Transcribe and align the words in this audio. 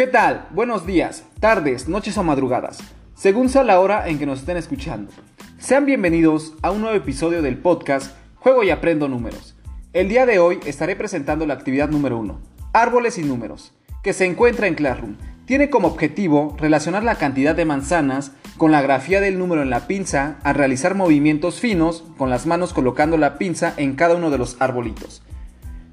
¿Qué 0.00 0.06
tal? 0.06 0.46
Buenos 0.52 0.86
días, 0.86 1.26
tardes, 1.40 1.86
noches 1.86 2.16
o 2.16 2.22
madrugadas, 2.22 2.78
según 3.14 3.50
sea 3.50 3.64
la 3.64 3.80
hora 3.80 4.08
en 4.08 4.18
que 4.18 4.24
nos 4.24 4.38
estén 4.38 4.56
escuchando. 4.56 5.12
Sean 5.58 5.84
bienvenidos 5.84 6.54
a 6.62 6.70
un 6.70 6.80
nuevo 6.80 6.96
episodio 6.96 7.42
del 7.42 7.58
podcast 7.58 8.16
Juego 8.36 8.62
y 8.62 8.70
Aprendo 8.70 9.08
Números. 9.08 9.58
El 9.92 10.08
día 10.08 10.24
de 10.24 10.38
hoy 10.38 10.58
estaré 10.64 10.96
presentando 10.96 11.44
la 11.44 11.52
actividad 11.52 11.90
número 11.90 12.16
1, 12.18 12.40
Árboles 12.72 13.18
y 13.18 13.24
Números, 13.24 13.74
que 14.02 14.14
se 14.14 14.24
encuentra 14.24 14.68
en 14.68 14.74
Classroom. 14.74 15.16
Tiene 15.44 15.68
como 15.68 15.88
objetivo 15.88 16.56
relacionar 16.58 17.04
la 17.04 17.16
cantidad 17.16 17.54
de 17.54 17.66
manzanas 17.66 18.32
con 18.56 18.72
la 18.72 18.80
grafía 18.80 19.20
del 19.20 19.38
número 19.38 19.60
en 19.60 19.68
la 19.68 19.86
pinza 19.86 20.38
al 20.44 20.54
realizar 20.54 20.94
movimientos 20.94 21.60
finos 21.60 22.04
con 22.16 22.30
las 22.30 22.46
manos 22.46 22.72
colocando 22.72 23.18
la 23.18 23.36
pinza 23.36 23.74
en 23.76 23.96
cada 23.96 24.14
uno 24.14 24.30
de 24.30 24.38
los 24.38 24.56
arbolitos. 24.62 25.20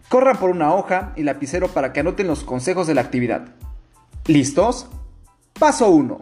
Corran 0.07 0.37
por 0.37 0.49
una 0.49 0.73
hoja 0.73 1.11
y 1.17 1.23
lapicero 1.23 1.67
para 1.67 1.91
que 1.91 1.99
anoten 1.99 2.27
los 2.27 2.45
consejos 2.45 2.87
de 2.87 2.93
la 2.93 3.01
actividad. 3.01 3.49
¿Listos? 4.27 4.87
Paso 5.57 5.89
1. 5.89 6.19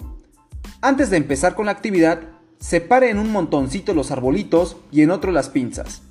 Antes 0.82 1.10
de 1.10 1.18
empezar 1.18 1.56
con 1.56 1.66
la 1.66 1.72
actividad, 1.72 2.22
separe 2.60 3.10
en 3.10 3.18
un 3.18 3.32
montoncito 3.32 3.96
los 3.96 4.12
arbolitos 4.12 4.78
y 4.92 5.02
en 5.02 5.10
otro 5.10 5.32
las 5.32 5.50
pinzas. 5.50 6.04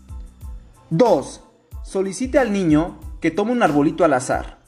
2. 0.90 1.40
Solicite 1.84 2.40
al 2.40 2.52
niño 2.52 2.98
que 3.20 3.30
tome 3.30 3.52
un 3.52 3.62
arbolito 3.62 4.04
al 4.04 4.12
azar. 4.14 4.58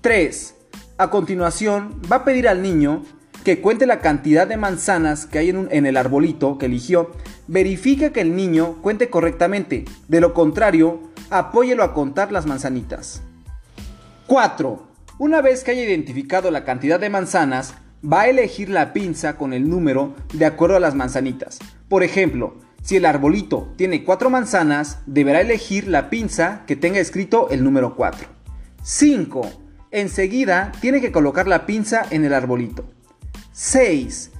3. 0.00 0.54
A 0.96 1.10
continuación, 1.10 2.00
va 2.10 2.16
a 2.16 2.24
pedir 2.24 2.48
al 2.48 2.62
niño 2.62 3.02
que 3.44 3.60
cuente 3.60 3.84
la 3.84 4.00
cantidad 4.00 4.46
de 4.46 4.56
manzanas 4.56 5.26
que 5.26 5.40
hay 5.40 5.50
en, 5.50 5.84
el 5.84 5.96
arbolito 5.98 6.56
que 6.56 6.66
eligió. 6.66 7.10
Verifique 7.48 8.12
que 8.12 8.22
el 8.22 8.34
niño 8.34 8.80
cuente 8.80 9.10
correctamente. 9.10 9.84
De 10.08 10.22
lo 10.22 10.32
contrario, 10.32 11.00
apóyelo 11.28 11.84
a 11.84 11.92
contar 11.92 12.32
las 12.32 12.46
manzanitas. 12.46 13.20
4. 14.26 14.89
Una 15.20 15.42
vez 15.42 15.64
que 15.64 15.72
haya 15.72 15.82
identificado 15.82 16.50
la 16.50 16.64
cantidad 16.64 16.98
de 16.98 17.10
manzanas, 17.10 17.74
va 18.02 18.22
a 18.22 18.28
elegir 18.28 18.70
la 18.70 18.94
pinza 18.94 19.36
con 19.36 19.52
el 19.52 19.68
número 19.68 20.14
de 20.32 20.46
acuerdo 20.46 20.76
a 20.76 20.80
las 20.80 20.94
manzanitas. 20.94 21.58
Por 21.90 22.02
ejemplo, 22.02 22.56
si 22.82 22.96
el 22.96 23.04
arbolito 23.04 23.70
tiene 23.76 24.02
4 24.02 24.30
manzanas, 24.30 25.00
deberá 25.04 25.42
elegir 25.42 25.88
la 25.88 26.08
pinza 26.08 26.62
que 26.66 26.74
tenga 26.74 27.00
escrito 27.00 27.50
el 27.50 27.62
número 27.62 27.96
4. 27.96 28.26
5. 28.82 29.42
Enseguida 29.90 30.72
tiene 30.80 31.02
que 31.02 31.12
colocar 31.12 31.46
la 31.46 31.66
pinza 31.66 32.02
en 32.08 32.24
el 32.24 32.32
arbolito. 32.32 32.86
6. 33.52 34.30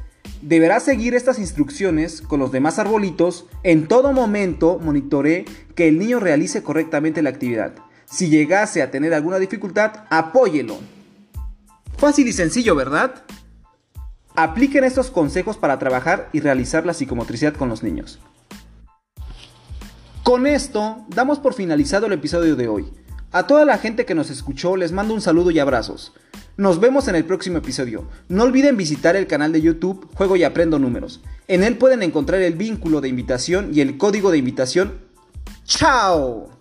Deberá 0.40 0.80
seguir 0.80 1.14
estas 1.14 1.38
instrucciones 1.38 2.22
con 2.22 2.40
los 2.40 2.52
demás 2.52 2.78
arbolitos. 2.78 3.46
En 3.64 3.86
todo 3.86 4.14
momento 4.14 4.78
monitoree 4.82 5.44
que 5.74 5.88
el 5.88 5.98
niño 5.98 6.20
realice 6.20 6.62
correctamente 6.62 7.20
la 7.20 7.28
actividad. 7.28 7.74
Si 8.10 8.28
llegase 8.28 8.82
a 8.82 8.90
tener 8.90 9.14
alguna 9.14 9.38
dificultad, 9.38 10.04
apóyelo. 10.10 10.78
Fácil 11.96 12.26
y 12.26 12.32
sencillo, 12.32 12.74
¿verdad? 12.74 13.22
Apliquen 14.34 14.84
estos 14.84 15.10
consejos 15.10 15.56
para 15.56 15.78
trabajar 15.78 16.28
y 16.32 16.40
realizar 16.40 16.84
la 16.84 16.94
psicomotricidad 16.94 17.54
con 17.54 17.68
los 17.68 17.82
niños. 17.82 18.18
Con 20.24 20.46
esto, 20.46 21.04
damos 21.08 21.38
por 21.38 21.54
finalizado 21.54 22.06
el 22.06 22.12
episodio 22.12 22.56
de 22.56 22.68
hoy. 22.68 22.92
A 23.32 23.46
toda 23.46 23.64
la 23.64 23.78
gente 23.78 24.04
que 24.04 24.14
nos 24.16 24.30
escuchó 24.30 24.76
les 24.76 24.90
mando 24.90 25.14
un 25.14 25.20
saludo 25.20 25.52
y 25.52 25.60
abrazos. 25.60 26.12
Nos 26.56 26.80
vemos 26.80 27.06
en 27.06 27.14
el 27.14 27.24
próximo 27.24 27.58
episodio. 27.58 28.08
No 28.28 28.42
olviden 28.42 28.76
visitar 28.76 29.14
el 29.14 29.28
canal 29.28 29.52
de 29.52 29.62
YouTube 29.62 30.08
Juego 30.14 30.34
y 30.36 30.42
Aprendo 30.42 30.78
Números. 30.78 31.20
En 31.46 31.62
él 31.62 31.78
pueden 31.78 32.02
encontrar 32.02 32.40
el 32.42 32.54
vínculo 32.54 33.00
de 33.00 33.08
invitación 33.08 33.70
y 33.72 33.80
el 33.80 33.96
código 33.98 34.30
de 34.30 34.38
invitación. 34.38 34.98
¡Chao! 35.64 36.59